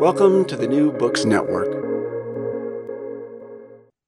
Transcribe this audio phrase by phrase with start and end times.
[0.00, 1.68] Welcome to the New Books Network.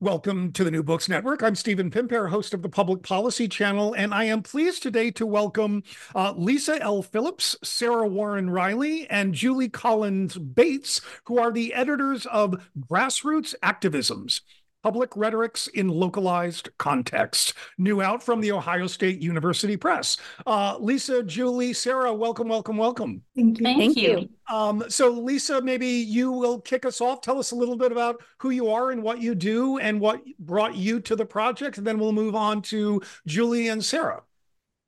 [0.01, 1.43] Welcome to the New Books Network.
[1.43, 5.27] I'm Stephen Pimpare, host of the Public Policy Channel, and I am pleased today to
[5.27, 5.83] welcome
[6.15, 7.03] uh, Lisa L.
[7.03, 14.41] Phillips, Sarah Warren Riley, and Julie Collins Bates, who are the editors of Grassroots Activisms
[14.83, 20.17] Public Rhetorics in Localized Context, new out from the Ohio State University Press.
[20.47, 23.23] Uh, Lisa, Julie, Sarah, welcome, welcome, welcome.
[23.37, 23.65] Thank you.
[23.65, 24.29] Thank, you.
[24.51, 27.21] Um, so, Lisa, maybe you will kick us off.
[27.21, 30.23] Tell us a little bit about who you are and what you do and what
[30.41, 34.23] brought you to the project, and then we'll move on to Julie and Sarah.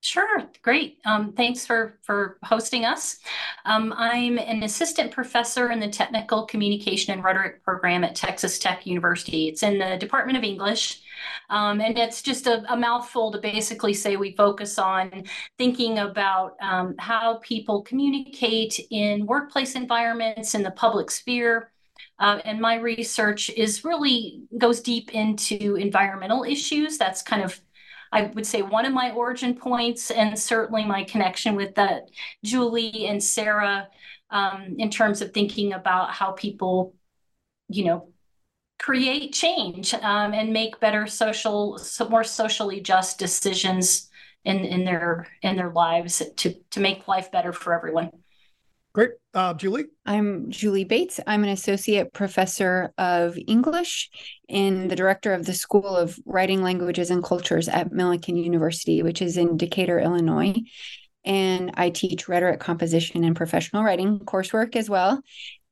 [0.05, 0.99] Sure, great.
[1.07, 3.21] Um, thanks for for hosting us.
[3.65, 8.87] Um, I'm an assistant professor in the Technical Communication and Rhetoric program at Texas Tech
[8.87, 9.49] University.
[9.49, 11.01] It's in the Department of English,
[11.49, 15.25] um, and it's just a, a, mouthful to basically say we focus on
[15.57, 21.71] thinking about um, how people communicate in workplace environments in the public sphere.
[22.19, 26.99] Uh, and my research is really goes deep into environmental issues.
[26.99, 27.59] That's kind of
[28.15, 32.11] I would say one of my origin points, and certainly my connection with that
[32.45, 33.89] Julie and Sarah
[34.31, 36.95] um, in terms of thinking about how people,
[37.69, 38.09] you know,
[38.79, 44.09] create change um, and make better social, more socially just decisions
[44.45, 48.11] in in their in their lives to to make life better for everyone.
[48.95, 49.11] Great.
[49.35, 49.87] Uh, Julie?
[50.07, 51.19] I'm Julie Bates.
[51.27, 54.09] I'm an associate professor of English
[54.49, 59.21] and the director of the School of Writing Languages and Cultures at Millikin University, which
[59.21, 60.55] is in Decatur, Illinois.
[61.25, 65.21] And I teach rhetoric composition and professional writing coursework as well.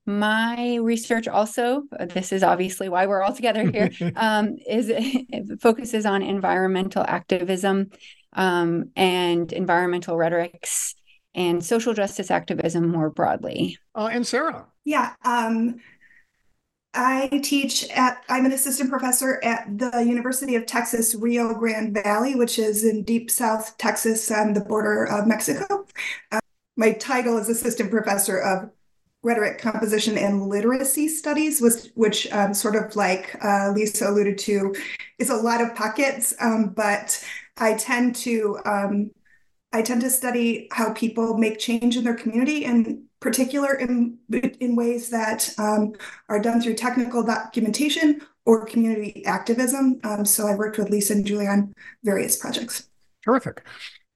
[0.04, 4.90] My research also, this is obviously why we're all together here, um, is
[5.60, 7.90] focuses on environmental activism
[8.32, 10.96] um, and environmental rhetorics
[11.34, 13.78] and social justice activism more broadly.
[13.94, 14.66] Uh, and Sarah.
[14.84, 15.14] Yeah.
[15.24, 15.76] Um,
[16.94, 22.34] I teach at, I'm an assistant professor at the University of Texas, Rio Grande Valley,
[22.34, 25.86] which is in deep South Texas on the border of Mexico.
[26.30, 26.40] Uh,
[26.76, 28.70] my title is assistant professor of
[29.22, 34.74] rhetoric composition and literacy studies was which um, sort of like uh, lisa alluded to
[35.18, 37.24] is a lot of pockets um, but
[37.58, 39.10] i tend to um,
[39.72, 44.18] I tend to study how people make change in their community, in particular in
[44.60, 45.94] in ways that um,
[46.28, 50.00] are done through technical documentation or community activism.
[50.04, 52.88] Um, so I worked with Lisa and Julie on various projects.
[53.24, 53.62] Terrific.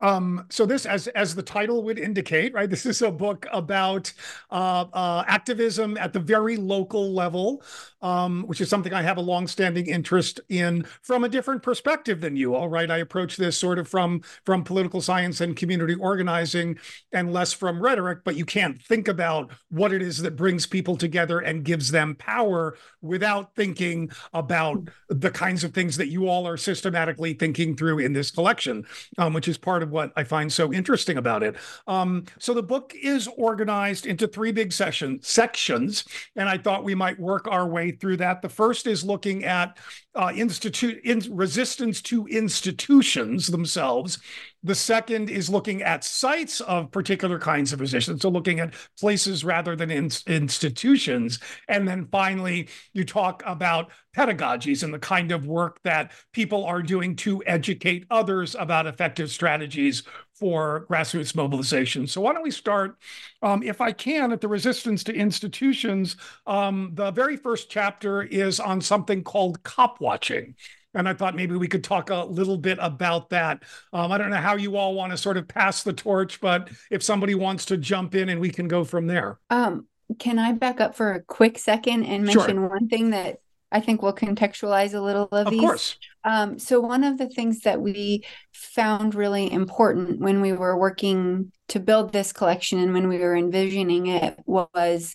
[0.00, 2.68] Um, so this, as as the title would indicate, right?
[2.68, 4.12] This is a book about
[4.50, 7.62] uh, uh, activism at the very local level,
[8.02, 12.36] um, which is something I have a longstanding interest in from a different perspective than
[12.36, 12.68] you all.
[12.68, 16.78] Right, I approach this sort of from from political science and community organizing,
[17.12, 18.18] and less from rhetoric.
[18.22, 22.16] But you can't think about what it is that brings people together and gives them
[22.16, 28.00] power without thinking about the kinds of things that you all are systematically thinking through
[28.00, 28.84] in this collection,
[29.16, 31.56] um, which is part of what I find so interesting about it.
[31.86, 36.04] Um, so the book is organized into three big session sections,
[36.36, 38.42] and I thought we might work our way through that.
[38.42, 39.78] The first is looking at
[40.16, 44.18] uh, institute in, resistance to institutions themselves.
[44.62, 49.44] The second is looking at sites of particular kinds of resistance, so looking at places
[49.44, 51.38] rather than in, institutions.
[51.68, 56.82] And then finally, you talk about pedagogies and the kind of work that people are
[56.82, 60.02] doing to educate others about effective strategies
[60.38, 62.06] for grassroots mobilization.
[62.06, 62.98] So why don't we start,
[63.42, 66.16] um, if I can, at the resistance to institutions.
[66.46, 70.54] Um, the very first chapter is on something called cop watching.
[70.94, 73.62] And I thought maybe we could talk a little bit about that.
[73.92, 76.70] Um, I don't know how you all want to sort of pass the torch, but
[76.90, 79.38] if somebody wants to jump in and we can go from there.
[79.50, 79.86] Um,
[80.18, 82.68] can I back up for a quick second and mention sure.
[82.68, 83.40] one thing that
[83.76, 85.60] I think we'll contextualize a little of, of these.
[85.60, 85.98] Of course.
[86.24, 91.52] Um, so one of the things that we found really important when we were working
[91.68, 95.14] to build this collection and when we were envisioning it was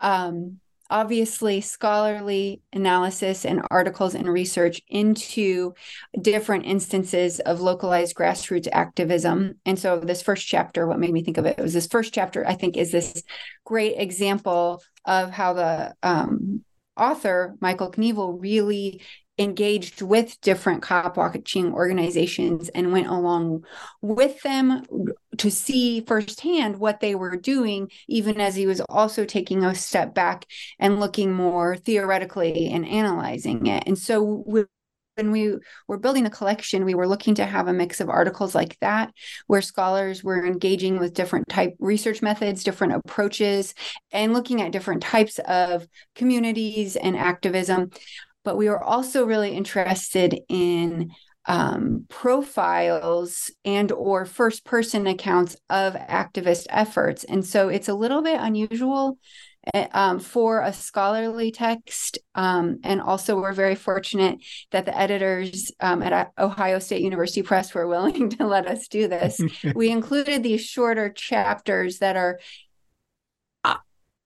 [0.00, 5.74] um, obviously scholarly analysis and articles and research into
[6.22, 9.56] different instances of localized grassroots activism.
[9.66, 12.46] And so this first chapter, what made me think of it was this first chapter,
[12.46, 13.22] I think, is this
[13.66, 16.64] great example of how the um,
[16.96, 19.02] author, Michael Knievel, really
[19.38, 23.64] engaged with different cop watching organizations and went along
[24.02, 24.84] with them
[25.38, 30.14] to see firsthand what they were doing, even as he was also taking a step
[30.14, 30.44] back
[30.78, 33.84] and looking more theoretically and analyzing it.
[33.86, 34.44] And so
[35.16, 38.54] when we were building the collection, we were looking to have a mix of articles
[38.54, 39.12] like that,
[39.46, 43.74] where scholars were engaging with different type research methods, different approaches,
[44.12, 47.90] and looking at different types of communities and activism.
[48.44, 51.10] But we were also really interested in
[51.46, 57.24] um, profiles and or first person accounts of activist efforts.
[57.24, 59.18] And so it's a little bit unusual
[59.92, 64.38] um, for a scholarly text um, and also we're very fortunate
[64.70, 69.08] that the editors um, at ohio state university press were willing to let us do
[69.08, 69.40] this.
[69.74, 72.38] We included these shorter chapters that are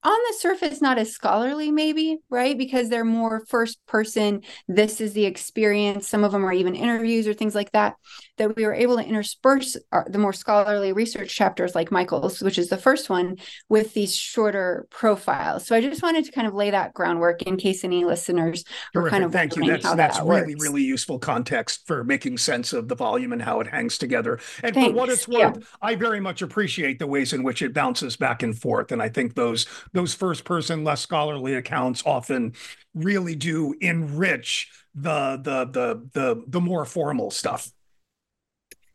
[0.04, 2.56] on the surface not as scholarly maybe right?
[2.56, 6.06] Because they're more first person this is the experience.
[6.06, 7.94] Some of them are even interviews or things like that
[8.36, 12.58] that we were able to intersperse our, the more scholarly research chapters like michael's which
[12.58, 13.36] is the first one
[13.68, 17.56] with these shorter profiles so i just wanted to kind of lay that groundwork in
[17.56, 18.64] case any listeners
[18.94, 22.72] were kind of thank you that's that's that really really useful context for making sense
[22.72, 24.90] of the volume and how it hangs together and Thanks.
[24.90, 25.52] for what it's worth yeah.
[25.82, 29.08] i very much appreciate the ways in which it bounces back and forth and i
[29.08, 32.52] think those those first person, less scholarly accounts often
[32.94, 37.70] really do enrich the the the the the more formal stuff.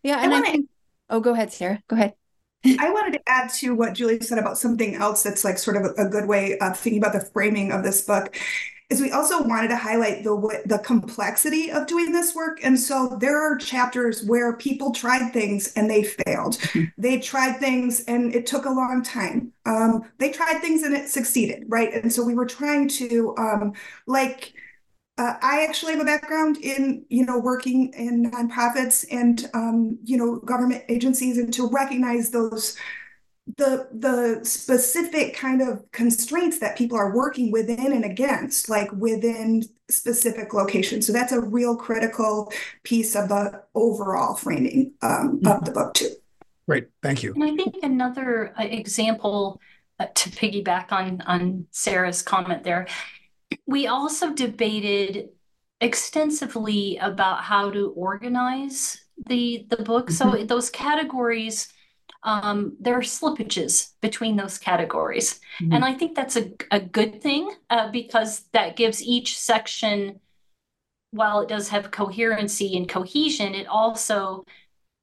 [0.04, 0.70] Yeah, and I, wanna, I think.
[1.10, 1.82] Oh, go ahead, Sarah.
[1.88, 2.14] Go ahead.
[2.66, 5.86] I wanted to add to what Julie said about something else that's like sort of
[5.86, 8.36] a, a good way of thinking about the framing of this book
[8.90, 13.18] is we also wanted to highlight the the complexity of doing this work and so
[13.20, 16.86] there are chapters where people tried things and they failed mm-hmm.
[16.98, 21.08] they tried things and it took a long time um, they tried things and it
[21.08, 23.74] succeeded right and so we were trying to um,
[24.08, 24.54] like
[25.20, 30.18] uh, I actually have a background in, you know, working in nonprofits and, um, you
[30.18, 32.78] know, government agencies, and to recognize those
[33.58, 39.64] the the specific kind of constraints that people are working within and against like within
[39.90, 41.06] specific locations.
[41.06, 45.48] So that's a real critical piece of the overall framing um, mm-hmm.
[45.48, 46.12] of the book too.
[46.66, 46.88] Great.
[47.04, 47.34] Thank you.
[47.34, 49.60] And i think another uh, example
[50.00, 52.88] uh, to piggyback on on sarah's comment there
[53.66, 55.30] we also debated
[55.82, 60.38] extensively about how to organize the the book mm-hmm.
[60.38, 61.72] so those categories
[62.24, 65.40] um, there are slippages between those categories.
[65.62, 65.74] Mm-hmm.
[65.74, 70.20] And I think that's a, a good thing uh, because that gives each section,
[71.12, 74.46] while it does have coherency and cohesion, it also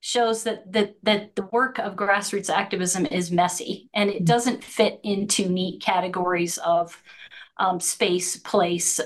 [0.00, 4.24] shows that, that, that the work of grassroots activism is messy and it mm-hmm.
[4.24, 7.02] doesn't fit into neat categories of
[7.58, 9.00] um, space, place,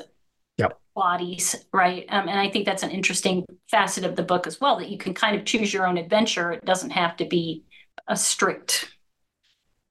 [0.58, 0.78] yep.
[0.95, 2.07] bodies, right?
[2.09, 4.99] Um, and I think that's an interesting facet of the book as well that you
[4.99, 6.52] can kind of choose your own adventure.
[6.52, 7.64] It doesn't have to be
[8.09, 8.90] a strict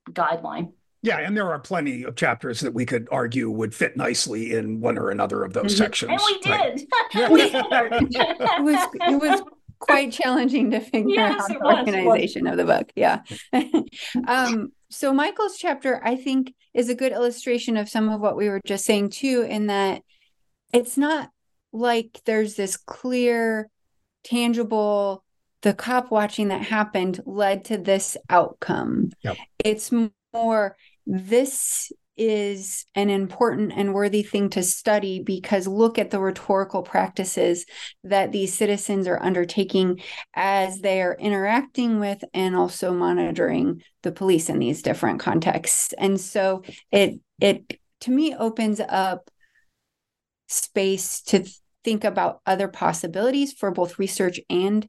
[0.10, 0.74] guideline.
[1.02, 4.82] Yeah, and there are plenty of chapters that we could argue would fit nicely in
[4.82, 5.84] one or another of those mm-hmm.
[5.84, 6.12] sections.
[6.12, 6.88] And we did.
[7.14, 9.42] it was it was
[9.80, 12.92] quite challenging to figure yes, out the was, organization of the book.
[12.96, 13.22] Yeah.
[14.28, 18.50] um, so Michael's chapter, I think, is a good illustration of some of what we
[18.50, 20.02] were just saying too, in that
[20.74, 21.30] it's not
[21.72, 23.70] like there's this clear,
[24.24, 25.24] tangible
[25.62, 29.12] the cop watching that happened led to this outcome.
[29.24, 29.38] Yep.
[29.64, 29.92] It's
[30.34, 36.84] more, this is an important and worthy thing to study because look at the rhetorical
[36.84, 37.66] practices
[38.04, 40.02] that these citizens are undertaking
[40.36, 45.94] as they are interacting with and also monitoring the police in these different contexts.
[45.98, 49.30] And so it it to me opens up
[50.50, 51.46] space to
[51.84, 54.88] think about other possibilities for both research and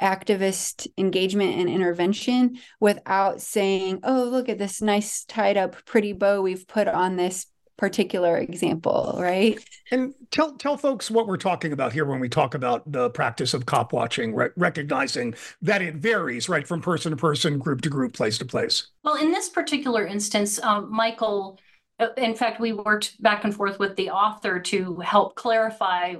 [0.00, 6.42] activist engagement and intervention without saying, oh, look at this nice tied up pretty bow
[6.42, 7.46] we've put on this
[7.76, 9.58] particular example, right?
[9.90, 13.52] And tell tell folks what we're talking about here when we talk about the practice
[13.52, 17.88] of cop watching, re- recognizing that it varies, right, from person to person, group to
[17.88, 18.88] group, place to place.
[19.02, 21.58] Well, in this particular instance, um, Michael,
[21.98, 26.14] uh, in fact, we worked back and forth with the author to help clarify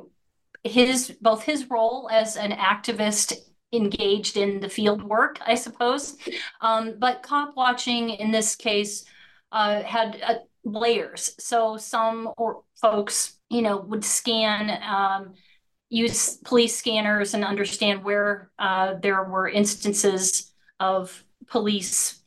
[0.64, 3.34] his both his role as an activist
[3.76, 6.16] engaged in the field work, I suppose.
[6.60, 9.04] Um, but cop watching in this case
[9.52, 11.34] uh, had uh, layers.
[11.38, 15.34] So some or folks, you know, would scan, um,
[15.90, 22.20] use police scanners and understand where uh, there were instances of police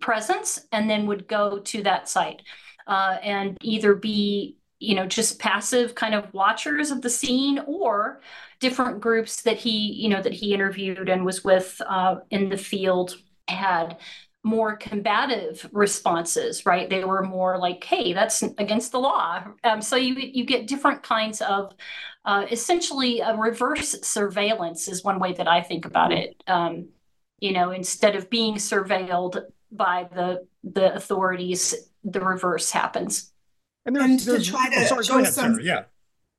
[0.00, 2.42] presence, and then would go to that site
[2.86, 8.20] uh, and either be you know just passive kind of watchers of the scene or
[8.62, 12.56] different groups that he you know that he interviewed and was with uh, in the
[12.56, 13.16] field
[13.48, 13.98] had
[14.44, 16.88] more combative responses right?
[16.88, 19.42] They were more like hey that's against the law.
[19.64, 21.74] Um, so you you get different kinds of
[22.24, 26.40] uh, essentially a reverse surveillance is one way that i think about it.
[26.46, 26.88] Um,
[27.40, 29.42] you know instead of being surveilled
[29.72, 33.32] by the the authorities the reverse happens.
[33.84, 35.84] And, there's, and to there's, try to oh, sorry, show ahead, some, Sarah, yeah,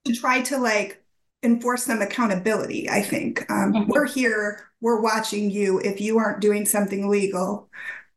[0.05, 1.02] to try to like
[1.43, 2.89] enforce some accountability.
[2.89, 3.91] I think um, mm-hmm.
[3.91, 5.79] we're here, we're watching you.
[5.79, 7.69] If you aren't doing something legal,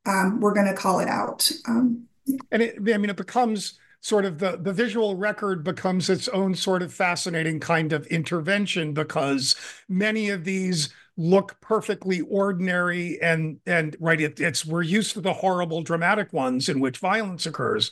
[0.06, 1.50] um, we're going to call it out.
[1.66, 2.04] Um,
[2.50, 6.54] and it, I mean, it becomes sort of the the visual record becomes its own
[6.54, 9.56] sort of fascinating kind of intervention because
[9.88, 15.33] many of these look perfectly ordinary and and right it, it's we're used to the
[15.33, 17.90] horrible dramatic ones in which violence occurs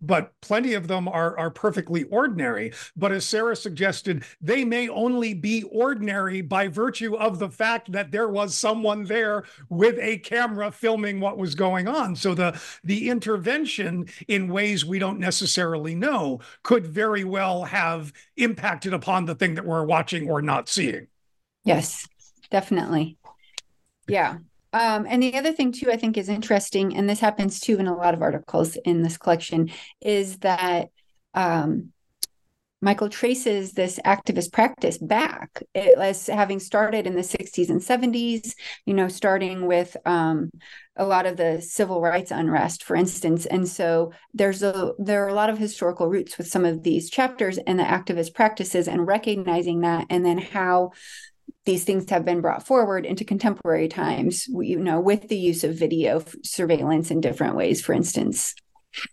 [0.00, 2.72] but plenty of them are are perfectly ordinary.
[2.96, 8.10] But as sarah suggested they may only be ordinary by virtue of the fact that
[8.10, 12.16] there was someone there with a camera filming what was going on.
[12.16, 18.92] So the the intervention in ways we don't necessarily know could very well have impacted
[18.92, 21.08] upon the thing that we're watching or not seeing.
[21.64, 22.06] Yes
[22.50, 23.16] definitely.
[24.06, 24.38] Yeah
[24.74, 27.86] um, and the other thing too, I think is interesting, and this happens too in
[27.86, 30.88] a lot of articles in this collection, is that
[31.32, 31.92] um,
[32.82, 38.54] Michael traces this activist practice back as having started in the 60s and 70s,
[38.84, 40.50] you know, starting with um,
[40.96, 43.46] a lot of the civil rights unrest, for instance.
[43.46, 47.08] And so there's a there are a lot of historical roots with some of these
[47.10, 50.90] chapters and the activist practices and recognizing that and then how
[51.64, 55.74] these things have been brought forward into contemporary times, you know, with the use of
[55.74, 58.54] video surveillance in different ways, for instance.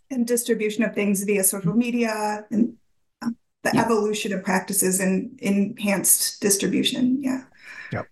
[0.09, 2.75] And distribution of things via social media and
[3.21, 3.29] uh,
[3.63, 3.81] the yeah.
[3.81, 7.23] evolution of practices and enhanced distribution.
[7.23, 7.43] Yeah.
[7.93, 8.07] Yep.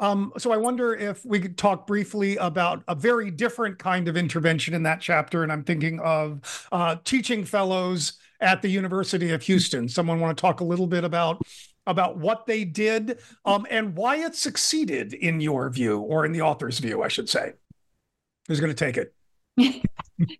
[0.00, 4.16] Um, so I wonder if we could talk briefly about a very different kind of
[4.16, 5.42] intervention in that chapter.
[5.42, 9.88] And I'm thinking of uh, teaching fellows at the University of Houston.
[9.88, 11.40] Someone want to talk a little bit about
[11.86, 16.42] about what they did um, and why it succeeded in your view or in the
[16.42, 17.52] author's view, I should say.
[18.48, 19.14] Who's going to take it?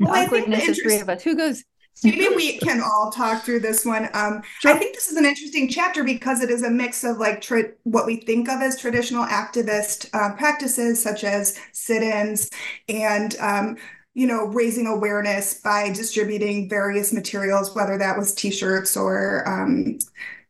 [0.01, 1.23] well, Awkwardness is three of us.
[1.23, 1.65] Who goes?
[2.05, 4.09] Maybe we can all talk through this one.
[4.15, 4.75] Um, sure.
[4.75, 7.73] I think this is an interesting chapter because it is a mix of like tra-
[7.85, 12.51] what we think of as traditional activist uh, practices, such as sit-ins
[12.89, 13.77] and um,
[14.15, 19.99] you know raising awareness by distributing various materials, whether that was T-shirts or um,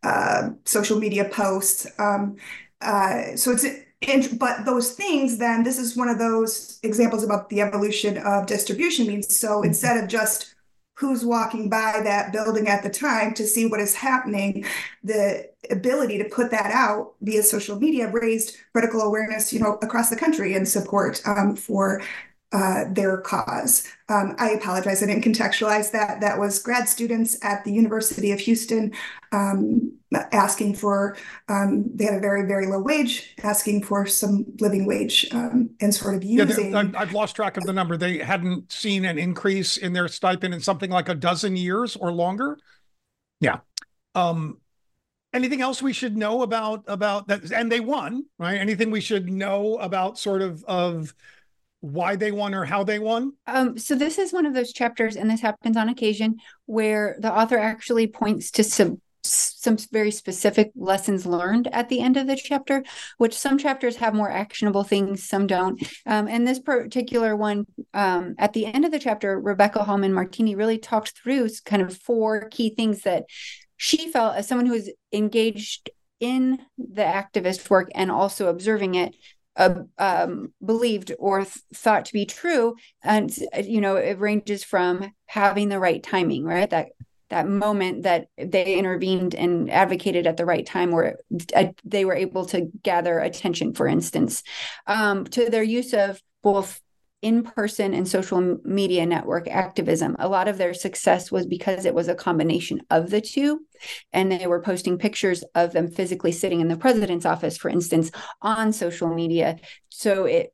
[0.02, 1.86] uh, social media posts.
[1.98, 2.36] Um,
[2.80, 3.64] uh, so it's
[4.38, 9.06] but those things then this is one of those examples about the evolution of distribution
[9.06, 9.66] means so mm-hmm.
[9.66, 10.54] instead of just
[10.94, 14.64] who's walking by that building at the time to see what is happening
[15.04, 20.10] the ability to put that out via social media raised critical awareness you know across
[20.10, 22.02] the country and support um, for
[22.52, 23.88] uh, their cause.
[24.08, 26.20] Um, I apologize, I didn't contextualize that.
[26.20, 28.92] That was grad students at the University of Houston
[29.32, 29.92] um,
[30.32, 31.16] asking for,
[31.48, 35.94] um, they had a very, very low wage, asking for some living wage um, and
[35.94, 36.72] sort of using.
[36.72, 37.96] Yeah, I've lost track of the number.
[37.96, 42.12] They hadn't seen an increase in their stipend in something like a dozen years or
[42.12, 42.58] longer.
[43.40, 43.60] Yeah.
[44.14, 44.58] Um,
[45.32, 49.30] anything else we should know about about that and they won right anything we should
[49.30, 51.14] know about sort of of
[51.82, 53.32] why they won or how they won?
[53.46, 56.36] Um, so this is one of those chapters, and this happens on occasion,
[56.66, 62.16] where the author actually points to some some very specific lessons learned at the end
[62.16, 62.82] of the chapter,
[63.18, 65.80] which some chapters have more actionable things, some don't.
[66.06, 70.56] Um, and this particular one, um, at the end of the chapter, Rebecca Hallman Martini
[70.56, 73.26] really talked through kind of four key things that
[73.76, 79.14] she felt as someone who was engaged in the activist work and also observing it
[79.56, 85.12] uh, um, believed or th- thought to be true and you know it ranges from
[85.26, 86.70] having the right timing right?
[86.70, 86.88] That
[87.32, 91.16] that moment that they intervened and advocated at the right time where
[91.56, 94.42] uh, they were able to gather attention for instance
[94.86, 96.81] um, to their use of both
[97.22, 100.16] in person and social media network activism.
[100.18, 103.64] A lot of their success was because it was a combination of the two.
[104.12, 108.10] And they were posting pictures of them physically sitting in the president's office, for instance,
[108.40, 109.58] on social media.
[109.88, 110.52] So it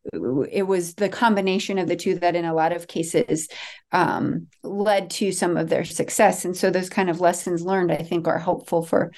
[0.51, 3.49] it was the combination of the two that, in a lot of cases,
[3.93, 6.45] um, led to some of their success.
[6.45, 9.13] And so those kind of lessons learned, I think, are helpful for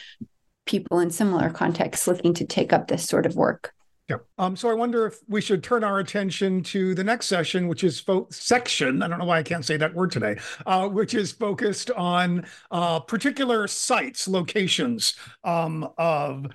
[0.66, 3.73] people in similar contexts looking to take up this sort of work.
[4.11, 4.17] Yeah.
[4.38, 7.85] Um, so I wonder if we should turn our attention to the next session, which
[7.85, 9.05] is fo- section.
[9.05, 10.37] I don't know why I can't say that word today,
[10.67, 15.14] uh, which is focused on uh, particular sites, locations
[15.45, 16.47] um, of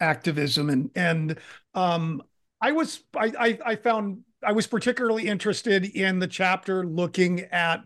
[0.00, 1.38] activism, and and
[1.74, 2.22] um,
[2.62, 7.80] I was I, I I found I was particularly interested in the chapter looking at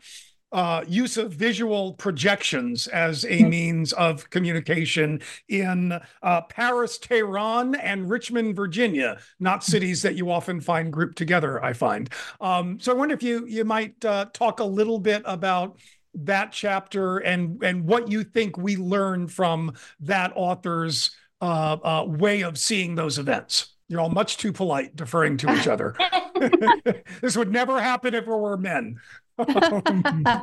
[0.52, 3.48] uh, use of visual projections as a hmm.
[3.48, 9.70] means of communication in uh, Paris, Tehran, and Richmond, Virginia, not hmm.
[9.70, 12.10] cities that you often find grouped together, I find.
[12.40, 15.78] Um, so I wonder if you you might uh, talk a little bit about
[16.14, 21.10] that chapter and and what you think we learn from that author's
[21.40, 23.74] uh, uh, way of seeing those events.
[23.88, 25.94] You're all much too polite, deferring to each other.
[27.20, 28.98] this would never happen if we were men.
[29.38, 30.42] Uh,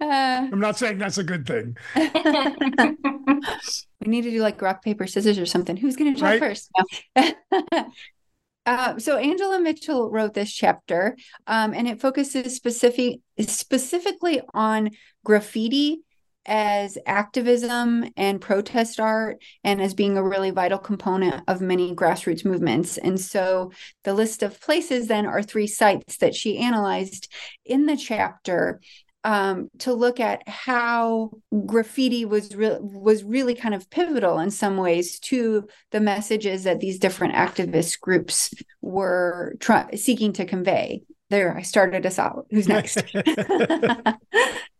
[0.00, 1.76] I'm not saying that's a good thing.
[1.96, 2.06] we
[4.06, 5.76] need to do like rock, paper, scissors or something.
[5.76, 6.40] Who's going to try right?
[6.40, 6.70] first?
[7.16, 7.90] No.
[8.66, 14.90] Uh, so Angela Mitchell wrote this chapter, um, and it focuses specific specifically on
[15.22, 16.00] graffiti
[16.46, 22.44] as activism and protest art and as being a really vital component of many grassroots
[22.44, 22.98] movements.
[22.98, 23.72] And so
[24.04, 27.32] the list of places then are three sites that she analyzed
[27.64, 28.80] in the chapter
[29.24, 31.30] um, to look at how
[31.64, 36.80] graffiti was re- was really kind of pivotal in some ways to the messages that
[36.80, 41.02] these different activist groups were try- seeking to convey.
[41.30, 42.46] There, I started us out.
[42.50, 43.02] Who's next?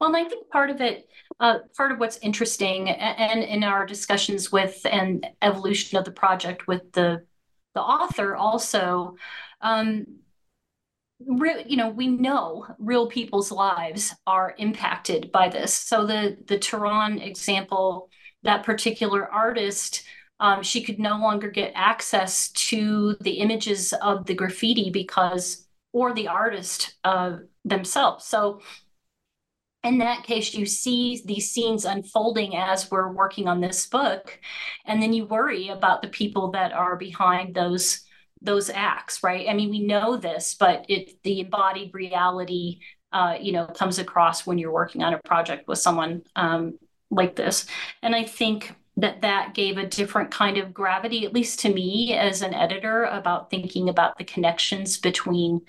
[0.00, 1.08] Well, and I think part of it,
[1.40, 6.66] uh, part of what's interesting, and, in our discussions with and evolution of the project
[6.66, 7.24] with the
[7.74, 9.16] the author, also,
[9.60, 10.06] um,
[11.26, 15.74] re- you know, we know real people's lives are impacted by this.
[15.74, 18.10] So the the Tehran example,
[18.42, 20.04] that particular artist.
[20.40, 26.12] Um, she could no longer get access to the images of the graffiti because, or
[26.12, 28.24] the artist uh, themselves.
[28.24, 28.60] So
[29.84, 34.40] in that case, you see these scenes unfolding as we're working on this book,
[34.86, 38.00] and then you worry about the people that are behind those
[38.40, 39.48] those acts, right?
[39.48, 42.80] I mean, we know this, but it the embodied reality,
[43.12, 46.78] uh, you know, comes across when you're working on a project with someone um,
[47.10, 47.66] like this,
[48.02, 52.14] and I think that that gave a different kind of gravity, at least to me
[52.14, 55.60] as an editor, about thinking about the connections between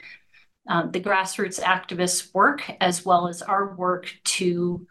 [0.68, 4.88] um, the grassroots activists work as well as our work to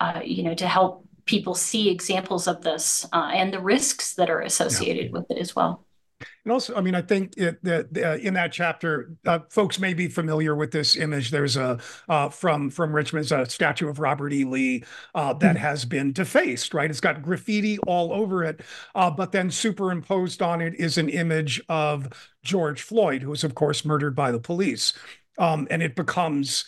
[0.00, 4.30] uh, you know to help people see examples of this uh, and the risks that
[4.30, 5.12] are associated yeah.
[5.12, 5.84] with it as well
[6.20, 9.94] and also, I mean, I think it, that uh, in that chapter, uh, folks may
[9.94, 11.30] be familiar with this image.
[11.30, 11.78] There's a
[12.08, 14.44] uh, from from Richmond's a statue of Robert E.
[14.44, 15.64] Lee uh, that mm-hmm.
[15.64, 16.74] has been defaced.
[16.74, 18.60] Right, it's got graffiti all over it,
[18.94, 22.08] uh, but then superimposed on it is an image of
[22.42, 24.92] George Floyd, who was, of course, murdered by the police,
[25.38, 26.64] um, and it becomes.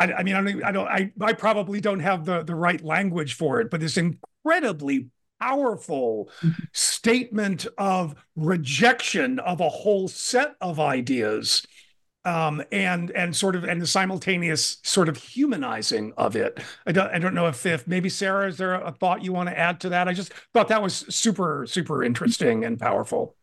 [0.00, 2.82] I, I mean, I don't, I don't, I, I probably don't have the the right
[2.82, 6.62] language for it, but this incredibly powerful mm-hmm.
[6.98, 11.64] Statement of rejection of a whole set of ideas
[12.24, 16.58] um, and and sort of and the simultaneous sort of humanizing of it.
[16.86, 19.48] I don't I don't know if if maybe Sarah is there a thought you want
[19.48, 20.08] to add to that?
[20.08, 23.36] I just thought that was super super interesting and powerful.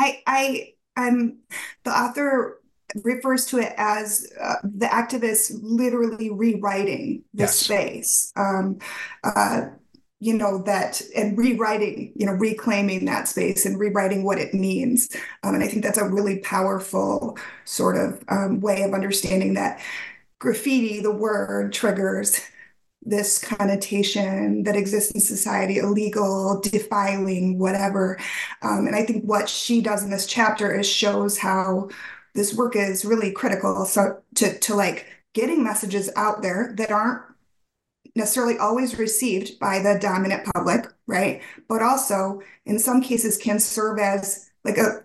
[0.00, 1.38] I I I'm
[1.84, 2.60] the author
[3.04, 7.56] refers to it as uh, the activists literally rewriting the yes.
[7.56, 8.32] space.
[8.36, 8.78] Um,
[9.22, 9.66] uh,
[10.20, 15.14] you know that and rewriting you know reclaiming that space and rewriting what it means.
[15.42, 19.80] Um, and i think that's a really powerful sort of um, way of understanding that
[20.38, 22.40] graffiti the word triggers
[23.02, 28.18] this connotation that exists in society illegal defiling whatever.
[28.62, 31.88] Um, and i think what she does in this chapter is shows how
[32.36, 33.84] this work is really critical.
[33.86, 37.22] So to, to like getting messages out there that aren't
[38.16, 41.42] necessarily always received by the dominant public, right?
[41.68, 45.04] But also, in some cases, can serve as like a,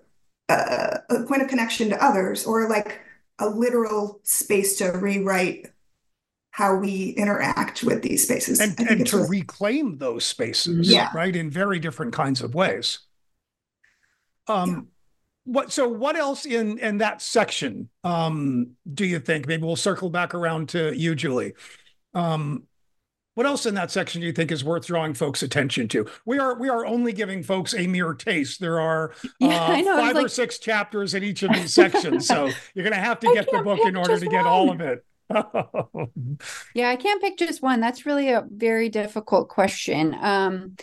[0.50, 3.02] a, a point of connection to others or like
[3.40, 5.68] a literal space to rewrite
[6.52, 9.40] how we interact with these spaces and, and to really...
[9.40, 11.10] reclaim those spaces yeah.
[11.16, 13.00] right in very different kinds of ways
[14.48, 14.80] um yeah.
[15.46, 20.10] what so what else in in that section um do you think maybe we'll circle
[20.10, 21.54] back around to you julie
[22.14, 22.64] um
[23.36, 26.06] what else in that section do you think is worth drawing folks' attention to?
[26.26, 28.60] We are we are only giving folks a mere taste.
[28.60, 30.26] There are yeah, uh, know, five like...
[30.26, 33.50] or six chapters in each of these sections, so you're going to have to get
[33.52, 35.06] the book in order to get all of it.
[36.76, 37.80] yeah, I can't pick just one.
[37.80, 40.14] That's really a very difficult question.
[40.20, 40.76] Um,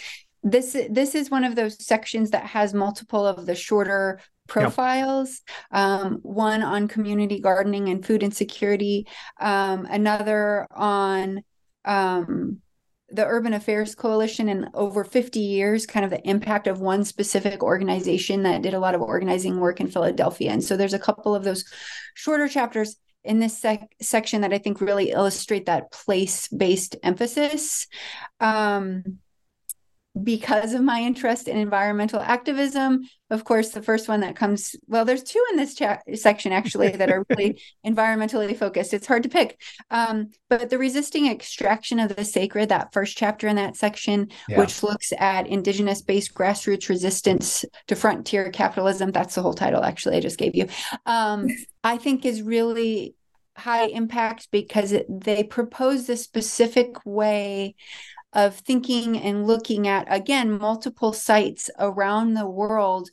[0.43, 5.79] this this is one of those sections that has multiple of the shorter profiles yep.
[5.79, 9.07] um, one on community gardening and food insecurity
[9.41, 11.43] um, another on
[11.89, 12.61] um,
[13.11, 17.63] the Urban Affairs Coalition in over 50 years, kind of the impact of one specific
[17.63, 20.53] organization that did a lot of organizing work in Philadelphia.
[20.53, 21.65] And so there's a couple of those
[22.15, 27.87] shorter chapters in this sec- section that I think really illustrate that place based emphasis.
[28.41, 29.19] Um,
[30.23, 33.03] because of my interest in environmental activism.
[33.31, 36.91] Of course, the first one that comes, well, there's two in this chat section actually
[36.91, 38.95] that are really environmentally focused.
[38.95, 39.61] It's hard to pick.
[39.91, 44.59] Um, but the resisting extraction of the sacred, that first chapter in that section, yeah.
[44.59, 50.17] which looks at indigenous based grassroots resistance to frontier capitalism, that's the whole title actually
[50.17, 50.69] I just gave you.
[51.05, 51.49] Um,
[51.85, 53.15] I think is really
[53.59, 57.75] high impact because it, they propose a specific way
[58.33, 63.09] of thinking and looking at again multiple sites around the world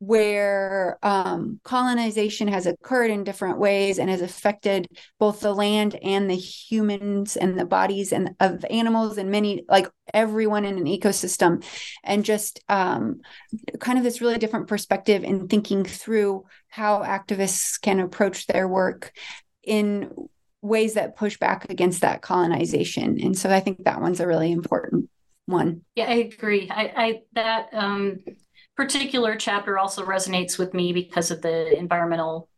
[0.00, 6.28] where um, colonization has occurred in different ways and has affected both the land and
[6.28, 11.62] the humans and the bodies and of animals and many like everyone in an ecosystem.
[12.02, 13.20] And just um,
[13.78, 19.12] kind of this really different perspective in thinking through how activists can approach their work
[19.62, 20.10] in
[20.62, 23.18] ways that push back against that colonization.
[23.20, 25.08] And so I think that one's a really important
[25.46, 25.82] one.
[25.94, 26.68] Yeah, I agree.
[26.70, 28.20] I, I that um,
[28.76, 32.48] particular chapter also resonates with me because of the environmental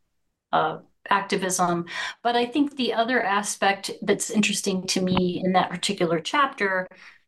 [0.52, 1.86] uh, activism.
[2.22, 6.86] But I think the other aspect that's interesting to me in that particular chapter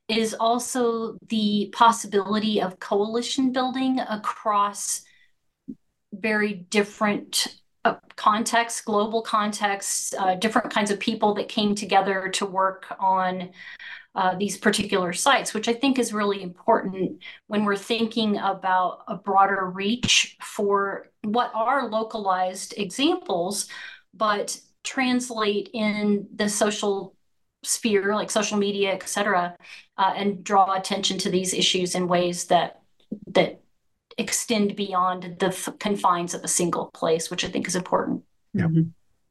[0.09, 5.03] is also the possibility of coalition building across
[6.13, 12.47] very different uh, context, global context, uh, different kinds of people that came together to
[12.47, 13.51] work on
[14.15, 19.17] uh, these particular sites, which I think is really important when we're thinking about a
[19.17, 23.69] broader reach for what are localized examples,
[24.15, 27.17] but translate in the social
[27.65, 29.57] sphere, like social media, et cetera,
[29.99, 32.83] uh, and draw attention to these issues in ways that
[33.29, 33.64] that
[34.19, 38.23] extend beyond the f- confines of a single place, which I think is important.
[38.53, 38.65] Yeah.
[38.65, 38.91] Mm-hmm.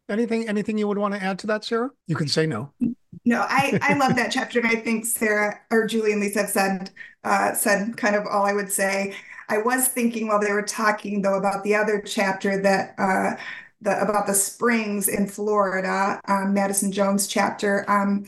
[0.09, 1.89] Anything anything you would want to add to that, Sarah?
[2.07, 2.73] You can say no.
[3.23, 6.49] No, I, I love that chapter, and I think Sarah or Julie and Lisa have
[6.49, 6.91] said
[7.23, 9.15] uh, said kind of all I would say.
[9.49, 13.41] I was thinking while they were talking though about the other chapter that uh,
[13.81, 18.25] the about the springs in Florida, um, Madison Jones chapter, um,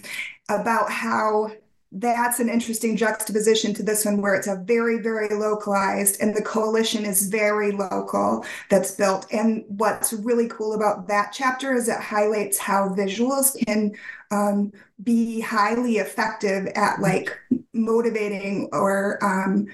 [0.50, 1.52] about how
[1.98, 6.42] that's an interesting juxtaposition to this one where it's a very very localized and the
[6.42, 9.26] coalition is very local that's built.
[9.32, 13.94] And what's really cool about that chapter is it highlights how visuals can
[14.32, 17.38] um, be highly effective at like
[17.74, 19.68] motivating or um,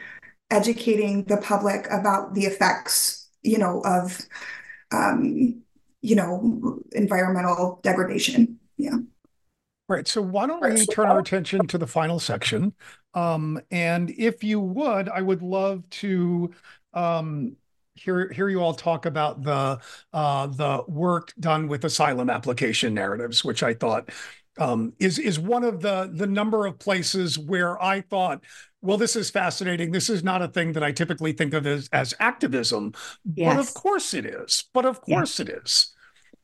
[0.52, 4.20] educating the public about the effects you know of
[4.92, 5.64] um,
[6.02, 8.60] you know environmental degradation.
[8.78, 8.98] Yeah
[9.92, 10.08] Right.
[10.08, 12.74] So why don't we turn our attention to the final section?
[13.14, 16.52] Um, and if you would, I would love to
[16.94, 17.58] um,
[17.96, 19.80] hear hear you all talk about the
[20.14, 24.12] uh, the work done with asylum application narratives, which I thought
[24.58, 28.46] um, is is one of the the number of places where I thought,
[28.82, 29.92] well, this is fascinating.
[29.92, 32.94] This is not a thing that I typically think of as as activism,
[33.36, 33.54] yes.
[33.54, 34.64] but of course it is.
[34.74, 35.48] But of course yeah.
[35.48, 35.94] it is.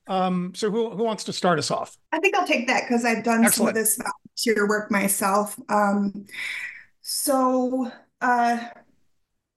[0.07, 1.97] Um, so who, who wants to start us off?
[2.11, 3.53] I think I'll take that because I've done Excellent.
[3.53, 5.59] some of this volunteer work myself.
[5.69, 6.25] Um,
[7.01, 7.91] so,
[8.21, 8.67] uh,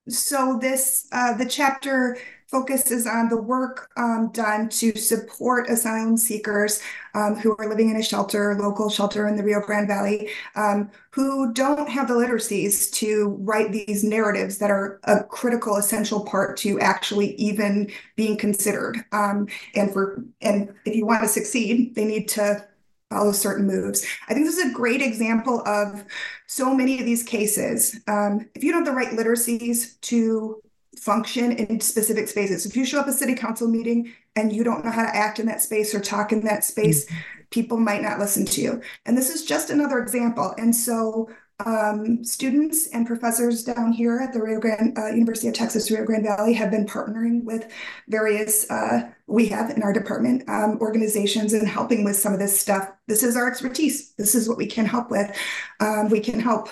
[0.09, 2.19] so this uh, the chapter
[2.51, 6.81] focuses on the work um, done to support asylum seekers
[7.15, 10.91] um, who are living in a shelter, local shelter in the Rio Grande Valley, um,
[11.13, 16.57] who don't have the literacies to write these narratives that are a critical, essential part
[16.59, 19.05] to actually even being considered.
[19.13, 22.67] Um, and for and if you want to succeed, they need to
[23.11, 24.07] follow certain moves.
[24.29, 26.05] I think this is a great example of
[26.47, 27.99] so many of these cases.
[28.07, 30.63] Um, if you don't have the right literacies to
[30.97, 32.67] function in specific spaces.
[32.67, 35.39] If you show up a city council meeting and you don't know how to act
[35.39, 37.17] in that space or talk in that space, mm-hmm.
[37.51, 38.83] people might not listen to you.
[39.07, 40.55] And this is just another example.
[40.59, 41.31] And so
[41.67, 46.05] um, students and professors down here at the Rio Grande uh, University of Texas Rio
[46.05, 47.71] Grande Valley have been partnering with
[48.09, 52.59] various uh, we have in our department um, organizations and helping with some of this
[52.59, 52.91] stuff.
[53.07, 54.13] This is our expertise.
[54.15, 55.37] This is what we can help with.
[55.81, 56.71] Um, we can help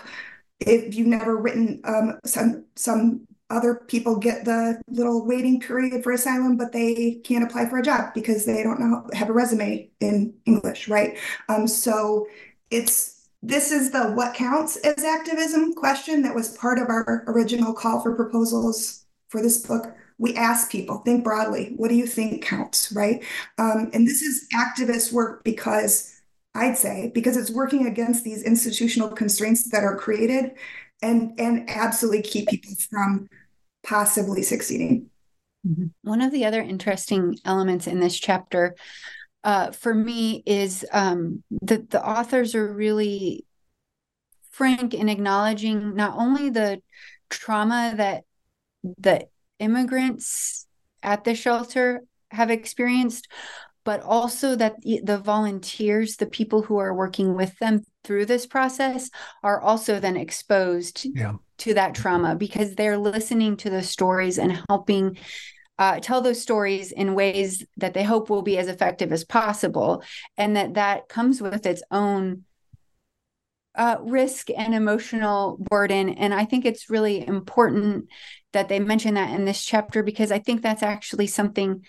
[0.60, 6.12] if you've never written um, some some other people get the little waiting period for
[6.12, 9.90] asylum, but they can't apply for a job because they don't know have a resume
[10.00, 11.16] in English, right?
[11.48, 12.26] Um, so
[12.70, 17.72] it's this is the what counts as activism question that was part of our original
[17.72, 19.94] call for proposals for this book.
[20.18, 23.22] We ask people, think broadly, what do you think counts, right?
[23.56, 26.20] Um, and this is activist work because
[26.54, 30.52] I'd say, because it's working against these institutional constraints that are created
[31.02, 33.28] and and absolutely keep people from
[33.88, 35.06] possibly succeeding.
[35.66, 35.86] Mm-hmm.
[36.02, 38.76] One of the other interesting elements in this chapter
[39.44, 43.44] uh, for me is um, that the authors are really
[44.50, 46.82] frank in acknowledging not only the
[47.30, 48.24] trauma that
[48.98, 49.26] the
[49.58, 50.66] immigrants
[51.02, 53.28] at the shelter have experienced,
[53.84, 59.08] but also that the volunteers, the people who are working with them through this process,
[59.42, 61.34] are also then exposed yeah.
[61.58, 65.16] To that trauma because they're listening to the stories and helping
[65.78, 70.02] uh, tell those stories in ways that they hope will be as effective as possible,
[70.36, 72.44] and that that comes with its own
[73.76, 76.08] uh, risk and emotional burden.
[76.08, 78.08] And I think it's really important
[78.52, 81.84] that they mention that in this chapter because I think that's actually something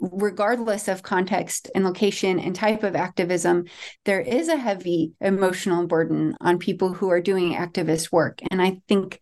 [0.00, 3.64] regardless of context and location and type of activism,
[4.04, 8.40] there is a heavy emotional burden on people who are doing activist work.
[8.50, 9.20] And I think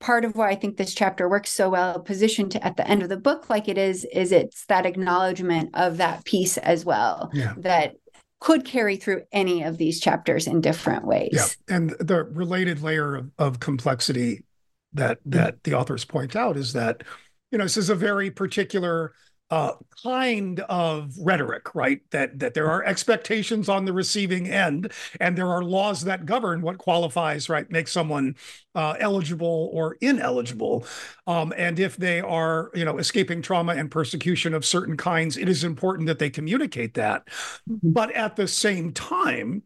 [0.00, 3.02] part of why I think this chapter works so well positioned to, at the end
[3.02, 7.30] of the book, like it is, is it's that acknowledgement of that piece as well
[7.34, 7.54] yeah.
[7.58, 7.96] that
[8.40, 11.30] could carry through any of these chapters in different ways.
[11.32, 11.76] Yeah.
[11.76, 14.44] And the related layer of, of complexity
[14.92, 17.04] that that the authors point out is that
[17.50, 19.12] you know, this is a very particular
[19.50, 19.72] uh,
[20.04, 22.00] kind of rhetoric, right?
[22.10, 26.62] That that there are expectations on the receiving end, and there are laws that govern
[26.62, 27.68] what qualifies, right?
[27.68, 28.36] Make someone
[28.76, 30.86] uh, eligible or ineligible,
[31.26, 35.48] um, and if they are, you know, escaping trauma and persecution of certain kinds, it
[35.48, 37.26] is important that they communicate that.
[37.68, 37.90] Mm-hmm.
[37.90, 39.64] But at the same time,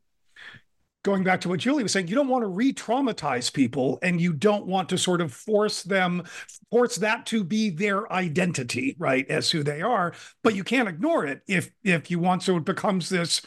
[1.04, 4.32] going back to what Julie was saying, you don't want to re-traumatize people and you
[4.32, 6.24] don't want to sort of force them,
[6.70, 10.14] force that to be their identity, right, as who they are.
[10.42, 12.42] But you can't ignore it if if you want.
[12.42, 13.42] So it becomes this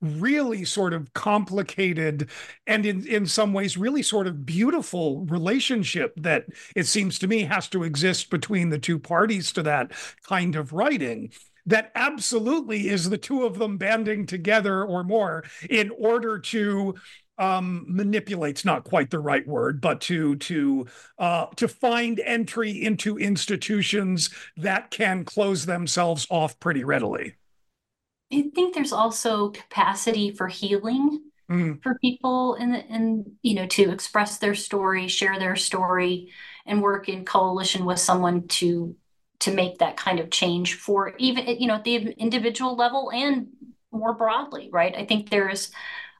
[0.00, 2.30] really sort of complicated
[2.66, 7.42] and in, in some ways really sort of beautiful relationship that it seems to me
[7.42, 9.92] has to exist between the two parties to that
[10.26, 11.30] kind of writing
[11.66, 16.94] that absolutely is the two of them banding together or more in order to
[17.40, 20.86] um, manipulates not quite the right word, but to to
[21.18, 27.34] uh, to find entry into institutions that can close themselves off pretty readily.
[28.32, 31.20] I think there's also capacity for healing
[31.50, 31.82] mm.
[31.82, 36.32] for people and and you know to express their story, share their story,
[36.66, 38.94] and work in coalition with someone to
[39.40, 43.48] to make that kind of change for even you know at the individual level and
[43.92, 44.94] more broadly right?
[44.96, 45.70] I think there's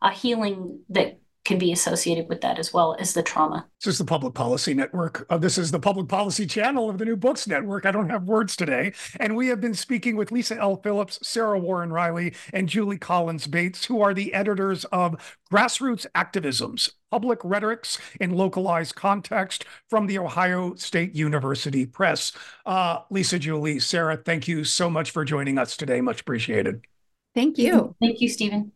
[0.02, 3.66] a healing that can be associated with that as well as the trauma.
[3.82, 5.26] This is the Public Policy Network.
[5.30, 7.86] Uh, this is the Public Policy channel of the New Books Network.
[7.86, 8.92] I don't have words today.
[9.18, 10.76] And we have been speaking with Lisa L.
[10.76, 16.90] Phillips, Sarah Warren Riley, and Julie Collins Bates, who are the editors of Grassroots Activisms
[17.10, 22.32] Public Rhetorics in Localized Context from the Ohio State University Press.
[22.66, 26.02] Uh, Lisa, Julie, Sarah, thank you so much for joining us today.
[26.02, 26.84] Much appreciated.
[27.34, 27.94] Thank you.
[28.00, 28.72] Thank you, Stephen.